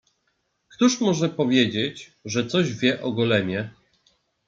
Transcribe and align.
"„Któż 0.69 1.01
może 1.01 1.29
powiedzieć, 1.29 2.13
że 2.25 2.47
coś 2.47 2.73
wie 2.73 3.01
o 3.01 3.11
Golemie?" 3.11 3.69